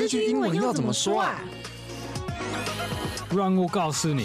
[0.00, 1.38] 这句英文要怎么说啊？
[3.36, 4.24] 让我告诉你。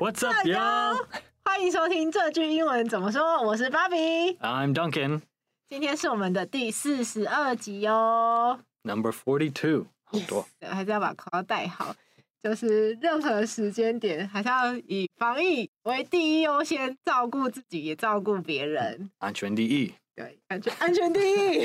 [0.00, 1.04] What's up, y'all？
[1.44, 3.42] 欢迎收听这句英文怎么说。
[3.42, 4.38] 我是 Bobby。
[4.38, 5.20] I'm Duncan。
[5.68, 8.60] 今天是我们的第四十二集哦。
[8.82, 10.46] Number forty two，好多。
[10.58, 11.94] 对，还是要把口罩戴好。
[12.42, 19.10] 就是任何时间点，还是要以防疫为第一优先，照顾自己也照顾别人。
[19.18, 19.92] 安全第一。
[20.16, 21.60] 对，安全安全第一。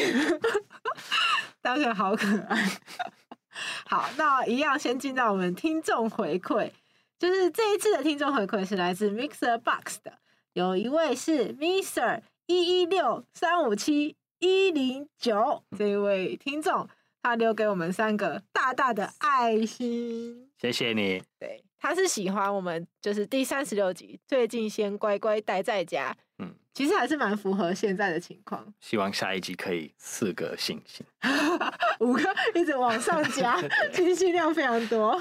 [1.65, 2.63] 当然好可爱。
[3.87, 6.69] 好，那一样先进到我们听众回馈，
[7.17, 10.13] 就是这一次的听众回馈是来自 Mixer Box 的，
[10.53, 16.87] 有一位是 Mister 一一六三五七一零九这一位听众，
[17.23, 21.23] 他留给我们三个大大的爱心，谢谢你。
[21.39, 26.15] 对，他是喜欢我们，就是第三十六集，最近先乖乖待在家。
[26.37, 26.53] 嗯。
[26.75, 28.71] 其实还是蛮符合现在的情况。
[28.81, 31.05] 希望下一集可以四个星星，
[32.01, 32.21] 五个
[32.53, 33.57] 一直往上加，
[33.93, 35.17] 信息量非常多，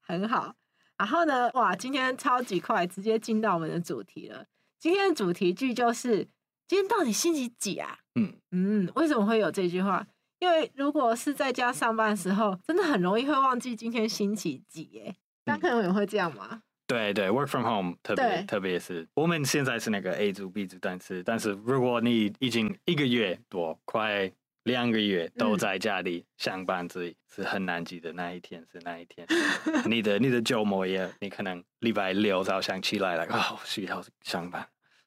[0.00, 0.54] 很好。
[0.96, 4.46] 然后呢，哇，今天超级快，直接进到我们的主题了。
[4.78, 6.26] 今天的主题句就是：
[6.66, 7.98] 今天到底星期几啊？
[8.14, 10.06] 嗯嗯，为什么会有这句话？
[10.38, 15.14] 因为如果是在家上班的时候，真的很容易会忘记今天星期几耶。
[15.44, 16.62] 大家可能也会这样吗？
[16.86, 24.30] 对对，work from home 特别特别是我们现在是那个 A 组 B 组，但是但是如果你已经一个月多快
[24.62, 29.26] 两个月都在家里上班，所以是很难记得那一天是哪一天。
[29.86, 34.66] 你的你的周末也，你可能礼拜六早上起来了，哦，需要上班，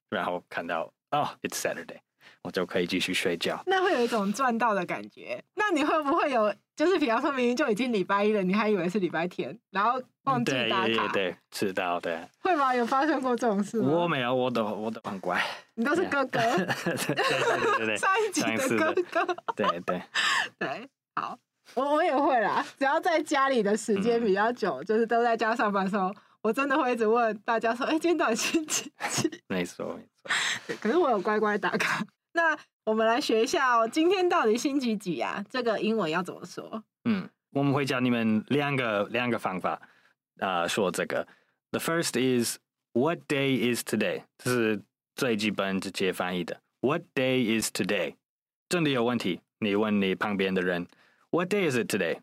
[0.09, 1.99] 然后看到哦，it's Saturday。
[2.43, 5.43] 我就可以继续睡觉，那会有一种赚到的感觉。
[5.55, 11.07] 那你会不会有，就是比方说明明就已经礼拜一了，你还以为是礼拜天，然后忘记打卡？
[11.11, 12.17] 对，对，知道对。
[12.39, 12.73] 会吗？
[12.73, 13.89] 有发生过这种事吗？
[13.91, 15.41] 我没有，我都我都很乖。
[15.75, 20.01] 你都是哥哥，对对对对， 上一集的哥哥，对对对，
[20.57, 20.89] 对。
[21.15, 21.37] 好，
[21.75, 22.65] 我我也会啦。
[22.77, 26.09] 只要在家里的时间比较久，嗯、就是都在家上班的时候，
[26.41, 29.29] 我真的会一直问大家说：“哎、欸，今天到底星期几？
[29.47, 30.75] ”没错没错。
[30.81, 32.05] 可是我有乖乖打卡。
[32.39, 35.43] 那我们来学一下哦，今天到底星期几啊？
[35.49, 36.81] 这个英文要怎么说？
[37.03, 39.79] 嗯，我们会教你们两个两个方法
[40.39, 41.27] 啊、说这个。
[41.71, 42.57] The first is
[42.93, 44.23] What day is today？
[44.37, 44.81] 这是
[45.15, 46.61] 最基本直接翻译的。
[46.79, 48.15] What day is today？
[48.69, 50.87] 真的有问题，你问你旁边的人
[51.31, 52.19] ，What day is it today？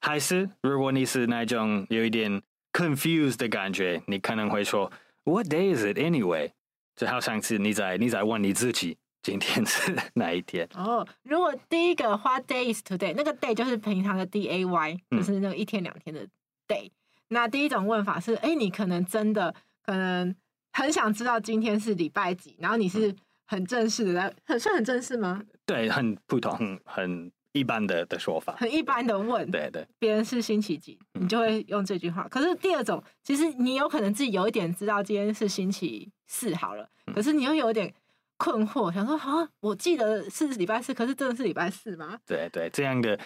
[0.00, 2.42] 还是如果你是那种有一点
[2.72, 4.90] confused 的感觉，你可能会说
[5.22, 6.50] What day is it anyway？
[6.96, 8.98] 就好像是你在你在问你自己。
[9.26, 10.68] 今天是哪一天？
[10.76, 13.12] 哦，如果第一个 What day is today？
[13.16, 16.24] 那个 day 就是平常的 D A Y，就是那个一天两天的
[16.68, 16.86] day。
[16.86, 16.90] 嗯、
[17.30, 19.52] 那第一种问法是：哎，你可能真的
[19.84, 20.32] 可能
[20.72, 23.12] 很想知道今天是礼拜几，然后你是
[23.46, 25.42] 很正式的来，很算很正式吗？
[25.64, 29.50] 对，很普通，很很一般的的说法，很一般的问。
[29.50, 32.28] 对对，别人是星期几，你就会用这句话。
[32.28, 37.92] 可是第二种，其实你有可能自己有一点知道今天是星期四好了，可是你又有一点。
[38.36, 42.18] 困惑，想说啊，我记得是礼拜四，可是真的是礼拜四吗？
[42.26, 43.18] 对对，这样的，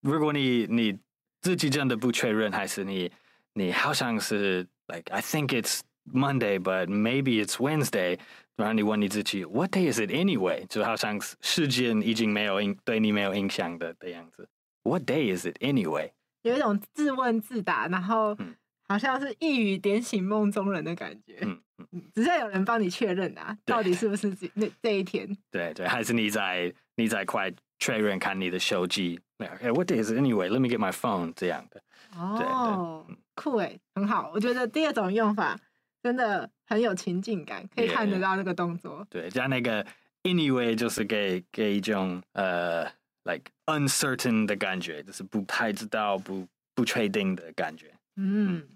[0.00, 0.98] 如果你你
[1.40, 3.10] 自己真的不确认，还是你
[3.54, 5.80] 你好像是 like I think it's
[6.12, 8.18] Monday, but maybe it's Wednesday，
[8.56, 10.66] 然后你问你自己 What day is it anyway？
[10.68, 14.48] 就好像时间已经没有影对你没有影响的的样子。
[14.82, 16.10] What day is it anyway？
[16.42, 18.34] 有一种自问自答，然后。
[18.38, 18.54] 嗯
[18.88, 21.60] 好像是一语点醒梦中人的感觉，嗯
[21.92, 25.28] 嗯，只是有人帮你确认啊，到底是不是这那这一天？
[25.50, 31.32] 对对，还是你在你在快确认看你的手机？Okay，what day is it anyway？Let me get my phone。
[31.34, 31.82] 这样的
[32.16, 34.30] 哦，酷哎，很好。
[34.32, 35.58] 我觉得第二种用法
[36.02, 39.06] 真的很有情境感，可以看得到那个动作。
[39.10, 39.84] 对，加那个
[40.22, 42.84] anyway 就是给给一种呃
[43.24, 47.92] ，like uncertain 的感觉，就是不太知道、不不确定的感觉。
[48.16, 48.66] 嗯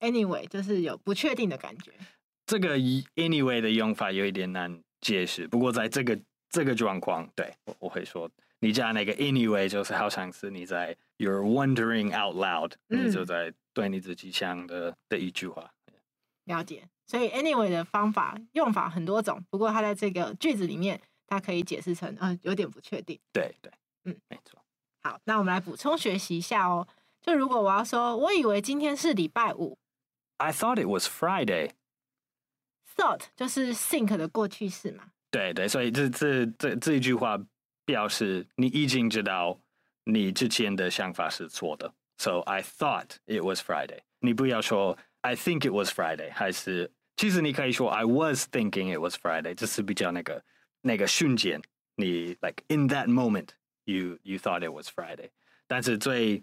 [0.00, 1.92] ，anyway，就是有不确定的感觉。
[2.46, 6.18] 这个 anyway 的用法有一点难解释，不过在这个
[6.48, 8.28] 这个状况，对，我我会说，
[8.58, 15.70] 你加那个 anyway，就是好像是你在 you're wondering out loud，嗯，你就在对你自己讲的的一句话。
[16.44, 23.20] 了解，所以 anyway 的方法用法很多种，不过它在这个句子里面，它可以解释成，嗯，有点不确定。
[23.32, 23.70] 对对，
[24.04, 24.60] 嗯，没错。
[25.02, 26.88] 好，那我们来补充学习一下哦。
[27.22, 29.78] 就如果我要说，我以为今天是礼拜五。
[30.38, 31.72] I thought it was Friday.
[32.96, 35.04] Thought 就是 think 的过去式嘛。
[35.30, 37.38] 对对，所以这这这这一句话
[37.84, 39.60] 表示你已经知道
[40.04, 41.92] 你之前的想法是错的。
[42.18, 44.00] So I thought it was Friday.
[44.20, 50.42] 你不要说 I think it was Friday，还是其实你可以说 I was thinking it was Friday，这是比较那个
[50.82, 51.62] 那个瞬间，
[51.94, 53.48] 你 like in that moment
[53.84, 55.30] you you thought it was Friday。
[55.66, 56.42] 但是最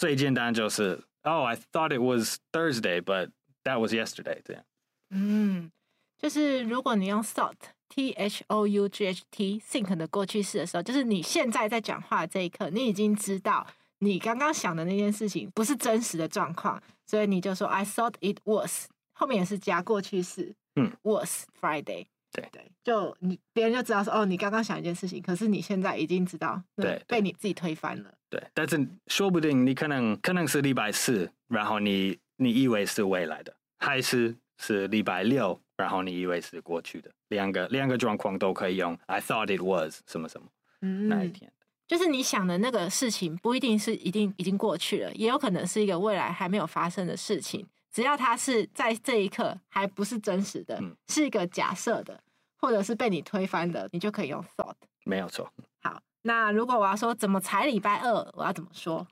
[0.00, 3.32] 最简单就是 Oh, I thought it was Thursday, but
[3.64, 4.40] that was yesterday。
[4.42, 4.64] 这样。
[5.10, 5.70] 嗯，
[6.16, 7.52] 就是如果你用 thought
[7.90, 13.66] t h o u g h t think 的过去式的时候，就是你现在在讲话的这一刻，你已经知道
[13.98, 22.06] 你刚刚想的那件事情不是真实的状况，所以你就说 I thought it was，后面也是加过去式，嗯，was Friday。
[22.32, 28.14] 对对，就你别人就知道说哦，你刚刚想一件事情，可是你现在已经知道，对，被你自己推翻了。
[28.28, 38.96] 对，但是说不定你可能可能是礼拜四，然后你你以为是未来的，还是是礼拜六，然后你以为是过去的，两个两个状况都可以用。
[39.06, 40.46] I thought it was 什么什么，
[40.82, 41.52] 嗯，那一天，
[41.88, 47.66] 就是你想的那个事情不一定是一定已经过去了，也有可能是一个未来还没有发生的事情。
[47.92, 52.22] 只要它是在这一刻还不是真实的，嗯、是一个假设的，
[52.56, 54.74] 或者是被你推翻的，你就可以用 thought。
[55.04, 55.52] 没有错。
[55.82, 59.06] 好，那如果我要说怎么才礼拜二，我要怎么说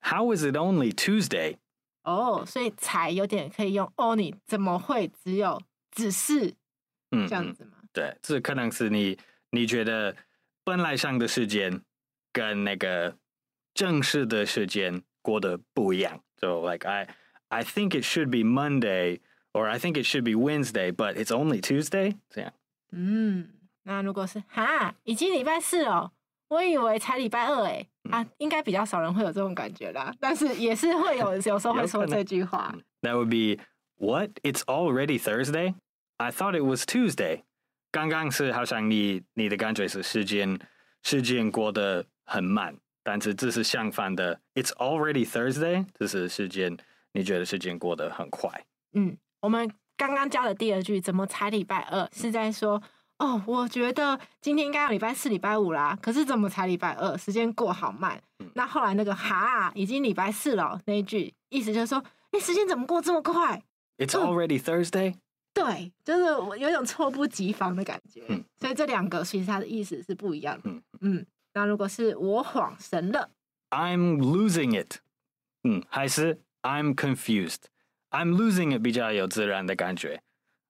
[0.00, 1.56] ？How is it only Tuesday？
[2.04, 5.60] 哦，所以才有点可以用 only，怎么会只有
[5.90, 6.54] 只是
[7.10, 7.78] 嗯这样子吗？
[7.92, 9.18] 对，这可能是你
[9.50, 10.14] 你觉得
[10.64, 11.82] 本来上的时间
[12.32, 13.16] 跟那个
[13.74, 17.08] 正式的时间过得不一样，就 like I。
[17.49, 19.19] I think it should be Monday,
[19.53, 22.15] or I think it should be Wednesday, but it's only Tuesday.
[22.29, 22.53] 这样。
[22.91, 23.49] 嗯，
[23.83, 26.11] 那如果是哈，已经礼拜四了，
[26.47, 27.87] 我以为才礼拜二诶。
[28.09, 30.13] 啊，应该比较少人会有这种感觉啦。
[30.19, 32.75] 但是也是会有，有时候会说这句话。
[33.01, 33.61] That would be
[33.97, 34.31] what?
[34.43, 35.75] It's already Thursday.
[36.17, 37.43] I thought it was Tuesday.
[37.91, 40.59] 刚刚是好像你你的感觉是时间
[41.03, 44.39] 时间过得很慢，但是这是相反的。
[44.55, 45.85] It's already Thursday.
[45.99, 46.77] 这是时间。
[47.16, 48.50] 你觉得时间过得很快？
[48.92, 52.06] 嗯，我们刚刚教的第二句，怎么才礼拜二？
[52.12, 52.82] 是在说，
[53.18, 57.16] 哦，我觉得今天应该要礼拜四、礼拜五啦，可是怎么才礼拜二？
[57.16, 58.22] 时间过好慢。
[58.40, 63.62] 嗯、那后来那个哈，已经礼拜四了那一句，意思就是说，哎，时间怎么过这么快
[63.96, 65.14] ？It's already Thursday。
[65.54, 68.26] 对，就是我有一种猝不及防的感觉。
[68.28, 70.68] 嗯，所以这两个其实它的意思是不一样的。
[70.68, 73.30] 嗯嗯，那如果是我恍神了
[73.70, 74.98] ，I'm losing it。
[75.64, 76.42] 嗯，还是。
[76.66, 77.68] I'm confused.
[78.10, 80.20] I'm losing it 比较有自然的感觉。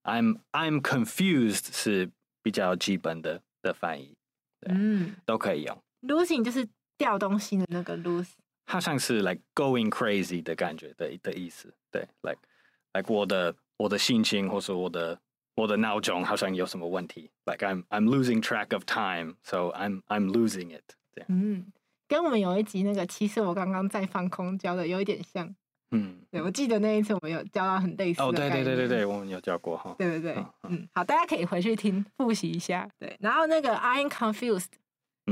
[0.02, 2.10] I'm I'm confused 是
[2.43, 4.14] 比较基本的的翻译，
[4.60, 5.82] 对，嗯，都可以用。
[6.02, 8.32] Losing 就是掉东西的那个 lose，
[8.66, 11.72] 好像是 like going crazy 的感觉的的意思。
[11.90, 12.40] 对，like
[12.92, 15.19] like 我的我的心情或是我的
[15.54, 17.31] 我的闹钟好像有什么问题。
[17.46, 20.84] Like I'm I'm losing track of time, so I'm I'm losing it。
[21.14, 21.72] 这样，嗯，
[22.06, 25.56] 跟我们有一集那个，其实我刚刚在放空教的有一点像。
[25.92, 34.72] 嗯，对，我记得那一次我们有教到很类似的哦，对对对对对，我们有教过哈，对对对，嗯，嗯，好，大家可以回去听复习一下，对，然后那个 I'm confused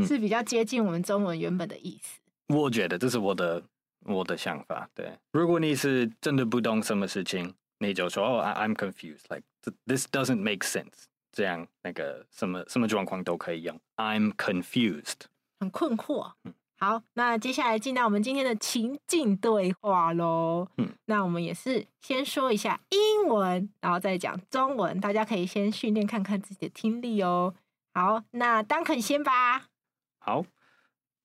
[0.07, 2.21] 是比较接近我们中文原本的意思。
[2.49, 3.63] 嗯，我觉得这是我的
[4.05, 9.43] 我的想法，对，如果你是真的不懂什么事情，你就说哦，I'm confused，like
[9.87, 15.23] this doesn't make sense，这样那个什么什么状况都可以用，I'm confused，
[15.59, 16.55] 很困惑，嗯。
[16.85, 20.69] 好，那接下来进到我们今天的情境对话喽。
[20.77, 27.55] 嗯，那我们也是先说一下英文，然后再讲中文，大家可以先训练看看自己的听力哦。
[27.95, 29.71] 好，那 Duncan 先吧。
[30.19, 30.45] 好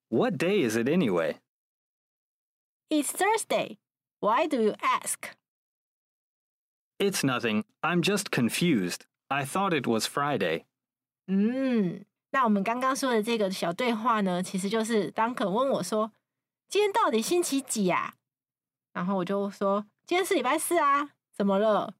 [0.08, 1.39] ，What day is it anyway?
[2.88, 3.80] It's Thursday.
[4.22, 5.34] Why do you ask?
[7.00, 7.66] It's nothing.
[7.82, 9.01] I'm just confused.
[9.28, 10.63] I thought it was Friday.
[11.28, 12.06] 嗯。
[12.32, 16.12] 那我们刚刚说的这个小对话呢，其实就是当肯问我说
[16.70, 18.16] ：“今天到底星期几呀？”
[18.94, 21.96] 然后我就说：“今天是礼拜四啊，怎么了？”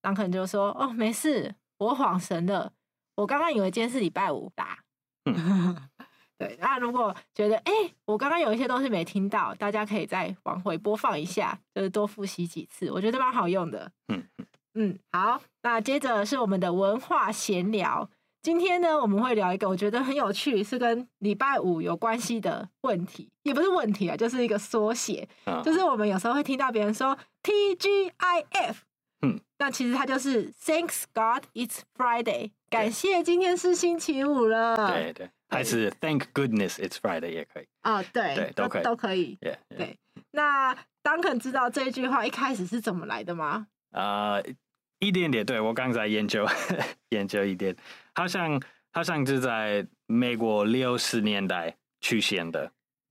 [0.00, 2.72] 当肯就说：“哦，没事，我恍神了，
[3.16, 4.78] 我刚刚以为今天是礼拜五啦。”
[6.36, 7.72] 对，那如果觉得哎，
[8.06, 13.92] 我刚刚有一些东西没听到，大家可以再往回播放一下，就是多复习几次，我觉得蛮好用的。
[14.08, 14.26] 嗯
[14.74, 18.10] 嗯，好，那接着是我们的文化闲聊。
[18.44, 25.26] 今天呢，我们会聊一个我觉得很有趣，是跟礼拜五有关系的问题，也不是问题啊，就是一个缩写。
[25.46, 28.74] 嗯，就是我们有时候会听到别人说 TGIF，
[29.22, 34.76] 嗯，那其实它就是 Thanks God It's Friday，感谢今天是星期五了。
[34.92, 37.66] 对对，还是 Thank Goodness It's Friday 也可以。
[37.80, 39.38] 啊，对对，都可以都可以。
[39.40, 39.78] Yeah, yeah.
[39.78, 39.98] 对，
[40.32, 43.68] 那 Duncan 知道这句话一开始是怎么来的吗？
[43.92, 44.54] 啊，uh,
[45.04, 46.46] 一点点，对，我刚才研究
[47.10, 47.76] 研究一点。
[48.14, 48.60] 好像
[48.92, 52.70] 好像是在美国六十年代出现的，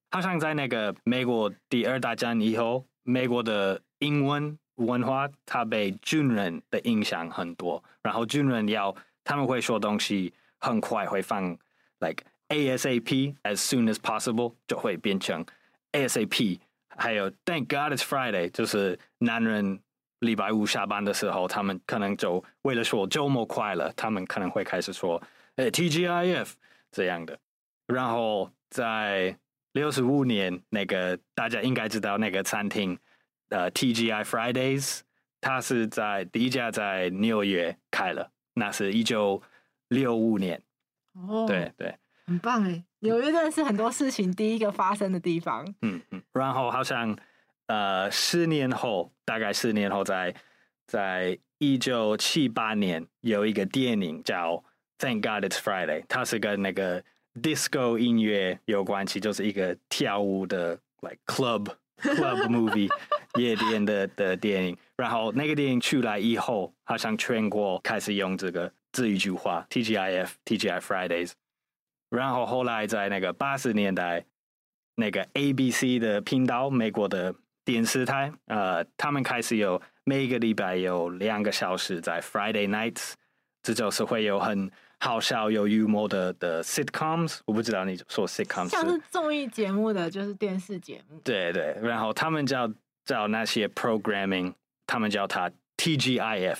[0.09, 11.55] 好像在那个美国第二大战以后，美国的英文文化它被军人的影响很多，然后军人要他们会说东西很快，会放
[12.00, 15.45] like ASAP as soon as possible 就会变成
[15.91, 16.59] ASAP，
[16.97, 19.79] 还有 Thank God it's Friday，就是男人
[20.24, 25.22] 礼拜五下班的时候，他们可能就为了说周末快乐，他们可能会开始说
[25.58, 26.53] 诶 TGIF
[26.92, 27.38] 这样的。
[27.88, 29.38] 然后在
[29.74, 32.98] 六十五年，那个大家应该知道那个餐厅，
[33.50, 35.01] 呃，TGI Fridays，
[35.42, 39.42] 它是在第一家在纽约开了，那是一九
[39.89, 40.62] 六五年。
[41.13, 42.84] 哦，对对，很棒哎！
[43.00, 45.63] 纽约真的是很多事情第一个发生的地方。
[45.82, 47.15] 嗯嗯，然后好像
[47.67, 50.34] 呃，十年后，大概十年后在，
[50.88, 54.55] 在一九七八年有一个电影叫
[54.98, 57.03] 《Thank God It's Friday》，它是跟那个
[57.41, 62.89] disco 音乐有关系，就是一个跳舞的 like club club movie
[63.39, 64.77] 夜店的的电影。
[64.98, 68.72] 然后那个电影出来以后，好像全国开始用这个。
[68.96, 71.32] 这一句话，TGIF TGI Fridays，
[72.12, 74.24] 然后后来在那个八十年代，
[74.98, 77.34] 那个 ABC 的频道，美国的
[77.65, 83.13] 电视台，呃，他们开始有每个礼拜有两个小时在 Friday nights，
[83.62, 92.72] 这就是会有很好笑有幽默的的 sitcoms，我不知道你说 sitcoms，像是综艺节目的就是电视节目，对对，然后他们叫
[93.05, 94.53] 叫那些 programming，
[94.88, 96.58] 他们叫它 TGIF。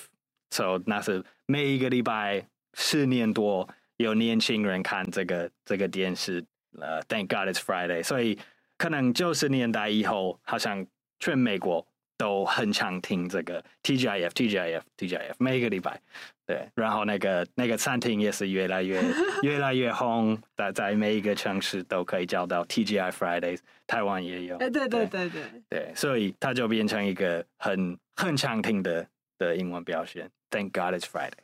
[0.51, 3.67] So 那是每一个礼拜四年多
[3.98, 6.45] 有年轻人看这个这个电视，
[6.79, 8.03] 呃、uh,，Thank God it's Friday。
[8.03, 8.38] 所以
[8.83, 10.85] 可能九十年代以后，好像
[11.17, 11.87] 全美国
[12.17, 15.97] 都很常听这个 TGIF TGIF TGIF 每一个礼拜。
[16.45, 19.01] 对，然后那个那个餐厅也是越来越
[19.41, 24.57] 越来越红，在在每一个城市都可以叫到 TGI Fridays，台湾也有。
[24.57, 30.29] 哎对对对对，对，所以它就变成一个很很常听的的英文表现。
[30.49, 31.42] Thank God it's Friday。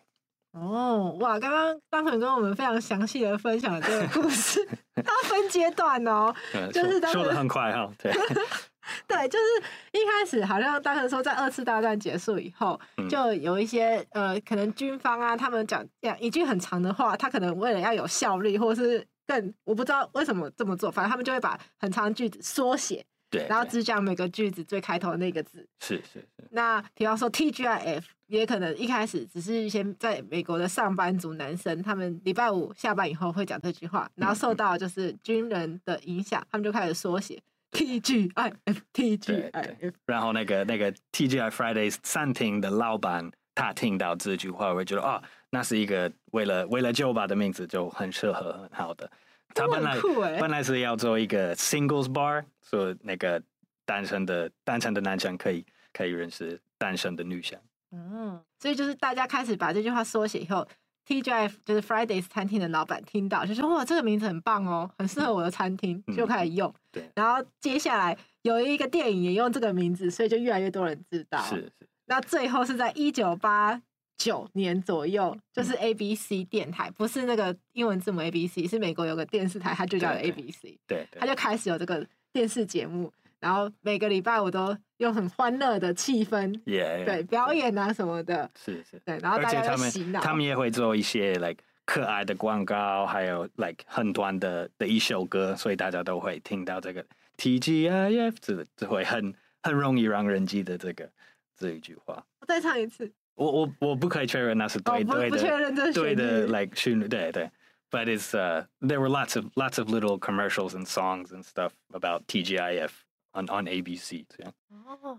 [0.51, 1.39] 哦，哇！
[1.39, 6.33] 刚刚大朋跟我们非常详细的分享了这个故 事，它分阶段哦，
[6.73, 8.11] 就是说的很快哈，对，
[9.07, 9.45] 对，就是
[9.91, 23.05] 一开始好像大朋说在二次大战结束以后，嗯、就有一些呃，可能军方啊，他们讲讲一句很长的话，他可能为了要有效率，或是更我不知道为什么这么做，反正他们就会把很长的句子缩写。
[23.29, 25.67] 对，然后只讲每个句子最开头的那个字。
[25.79, 26.47] 是是是。
[26.51, 37.39] 那比方说 TGIF，也可能一开始只是一些在美国的上班族男生，他们礼拜五下班以后会讲这句话，然后受到就是军人的影响，他们就开始缩写
[37.71, 38.53] TGIF
[38.93, 39.93] TGIF。
[40.07, 45.21] 然后那个那个 TGI Fridays 餐厅的老板，他听到这句话我会觉得哦，
[45.51, 49.11] 那是一个为了为了酒吧的名字就很适合很好的。
[49.53, 53.41] 他本来、欸、本来是要做一个 singles bar，说那个
[53.85, 57.59] 单身的单身的男生可以可以认识单身的女生。
[57.91, 60.67] 嗯，所以就是大家开始把这句话缩写以后
[61.07, 66.69] ，TGIF 就是 Fridays 餐厅的老板听到就说哇，这个名字很棒哦，很适合我的餐厅，就开始用。
[66.69, 67.11] 嗯、对。
[67.15, 71.41] 然后接下来有一个电影也用这个名字，所以就越来越多人知道。
[71.41, 71.87] 是是。
[72.05, 73.81] 那最后是在一九八。
[74.19, 80.77] 九年左右，就是 ABC 电台，不是那个英文字母 ABC，是美国有个电视台，它就叫 ABC。
[80.85, 97.05] 对，它就开始有这个电视节目，然后每个礼拜我都用很欢乐的气氛，对，表演啊什么的，是是，对，然后大家洗脑，他们也会做一些 like 可爱的广告，还有 like 很短的的一首歌，所以大家都会听到这个
[97.37, 99.33] TGIF，这这会很
[99.63, 101.09] 很容易让人记得这个
[101.55, 102.21] 这一句话。
[102.41, 103.09] 我再唱一次。
[103.39, 107.49] 我我我不可以确认那是对对的，对的，like 旋律，对对。
[107.89, 112.27] But it's uh there were lots of lots of little commercials and songs and stuff about
[112.27, 112.89] TGIF
[113.31, 114.53] on on ABC 这样。
[114.69, 115.17] 哦，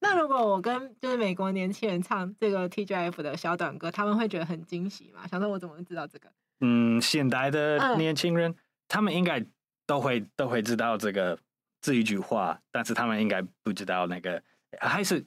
[0.00, 5.26] 那如果我跟就是美国年轻人唱这个 TGIF 的小短歌，他们会觉得很惊喜吗？
[5.28, 6.28] 想说我怎么会知道这个？
[6.62, 8.54] 嗯，现代的年轻人，
[8.88, 9.44] 他们应该
[9.86, 11.38] 都会都会知道这个
[11.82, 14.42] 这一句话，但是他们应该不知道那个
[14.80, 15.24] 还是。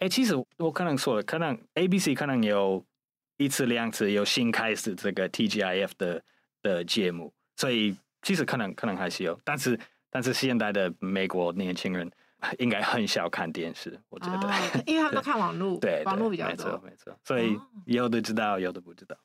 [0.00, 2.84] 哎，其实我可能说了，可能 ABC 可能有
[3.36, 6.22] 一次两次有新开始这个 TGIF 的
[6.62, 9.78] 的节目，所以其实可能可能还是有，但是
[10.10, 12.10] 但是现代的美国年轻人
[12.58, 19.16] 应该很少看电视，我觉得，哦、因为他们都看网络， 对，网络比较多，没错没错，所以有的知道，有的不知道。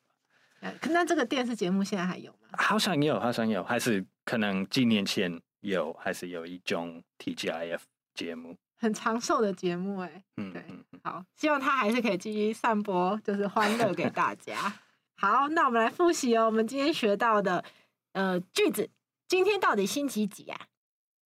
[0.90, 2.48] 那这个电视节目现在还有吗？
[2.52, 7.80] 好像有，好像有，还是可能几年前有，还是有一种 TGIF
[8.14, 8.56] 节目。
[8.78, 10.64] 很长寿的节目哎，对，
[11.02, 14.80] 好，希望他还是可以继续散播就是欢乐给大家。
[15.16, 17.64] 好，那我们来复习哦，我们今天学到的
[18.12, 18.90] 呃句子，
[19.26, 20.66] 今天到底星期几啊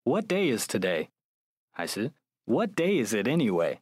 [0.05, 1.09] ？What day is today？
[1.73, 2.13] 还是
[2.45, 3.79] What day is it anyway？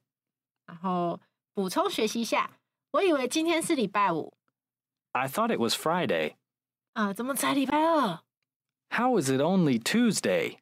[0.66, 1.20] 然后
[1.52, 2.50] 补充学习一下，
[2.92, 4.34] 我以为今天是礼拜五。
[5.12, 6.34] I thought it was Friday。
[6.94, 8.20] 啊，怎么才礼拜二
[8.90, 10.58] How is it only Tuesday?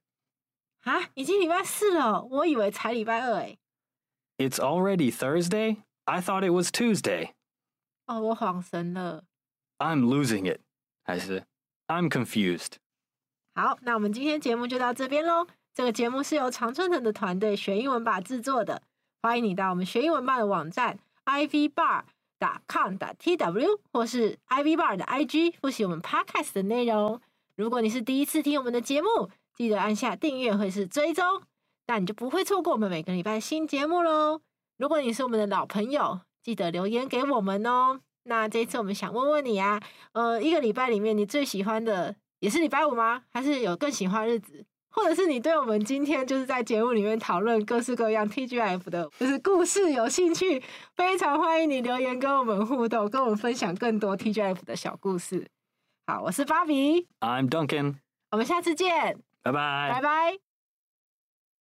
[0.86, 3.58] 啊，已经礼拜四了，我以为才礼拜二诶。
[4.38, 5.78] It's already Thursday?
[6.04, 7.30] I thought it was Tuesday.
[8.06, 9.24] 哦，我恍神了。
[9.78, 10.60] I'm losing it.
[11.02, 11.44] 还是
[11.88, 12.74] I'm confused.
[13.56, 15.48] 好，那我们今天节目就到这边喽。
[15.74, 18.80] 这个节目是由常春藤的团队学英文吧制作的，
[19.22, 22.06] 欢迎你到我们学英文吧的网站 ivbar.com.tw
[23.92, 27.20] 或是 ivbar 的 IG 复习我们 podcast 的内容。
[27.56, 31.24] 如果你是第一次听我们的节目，记得按下订阅或是追踪，
[31.86, 34.42] 那你就不会错过我们每个礼拜新节目喽。
[34.76, 38.00] 如果你是我们的老朋友，记得留言给我们哦。
[38.24, 39.80] 那这一次我们想问问你啊，
[40.12, 43.22] 呃，一个礼拜里面你最喜欢的也是礼拜五吗？
[43.32, 44.66] 还是有更喜欢的日子？
[44.90, 50.62] 或者是你对我们今天就是在节目里面讨论各式各样 TGIF 的，就是故事有兴趣，
[50.94, 55.46] 非常欢迎你留言跟我们互动，跟我们分享更多 TGIF 的小故事。
[56.06, 57.96] 好，我是芭比，I'm Duncan.
[58.30, 59.92] 我们下次见，拜拜。
[59.92, 60.45] 拜拜。